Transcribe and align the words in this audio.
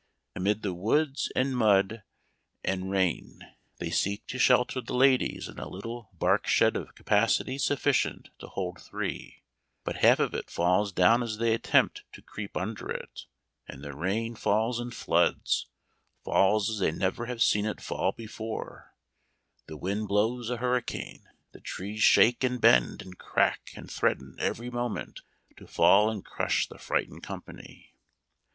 Amid 0.35 0.63
the 0.63 0.73
woods 0.73 1.31
and 1.35 1.55
mud 1.55 2.01
and 2.63 2.81
26 2.85 2.85
Memoir 2.85 2.87
of 2.87 2.87
Washington 2.87 2.87
Irving. 2.87 2.91
rain 3.51 3.55
they 3.77 3.91
seek 3.91 4.25
to 4.29 4.39
shelter 4.39 4.81
the 4.81 4.95
ladies 4.95 5.47
in 5.47 5.59
a 5.59 5.69
little 5.69 6.09
bark 6.13 6.47
shed 6.47 6.75
of 6.75 6.95
capacity 6.95 7.59
sufficient 7.59 8.29
to 8.39 8.47
hold 8.47 8.81
three 8.81 9.43
but 9.83 9.97
half 9.97 10.17
of 10.17 10.33
it 10.33 10.49
falls 10.49 10.91
down 10.91 11.21
as 11.21 11.37
they 11.37 11.53
attempt 11.53 12.01
t 12.11 12.23
creep 12.23 12.57
under 12.57 12.89
it, 12.89 13.27
and 13.67 13.83
the 13.83 13.95
rain 13.95 14.33
falls 14.33 14.79
in 14.79 14.89
floods, 14.89 15.67
fall 16.23 16.55
as 16.55 16.79
they 16.79 16.89
never 16.89 17.27
have 17.27 17.43
seen 17.43 17.67
it 17.67 17.79
fall 17.79 18.11
before; 18.11 18.95
the 19.67 19.77
wind 19.77 20.07
blows 20.07 20.49
a 20.49 20.57
hurricane; 20.57 21.29
the 21.51 21.61
trees 21.61 22.01
shake, 22.01 22.43
and 22.43 22.59
bend, 22.59 23.03
and 23.03 23.19
crack, 23.19 23.69
and 23.75 23.91
threaten 23.91 24.35
every 24.39 24.71
moment 24.71 25.21
to 25.57 25.67
fall 25.67 26.09
and 26.09 26.25
crush 26.25 26.67
the 26.67 26.79
frightened 26.79 27.21
company. 27.21 27.93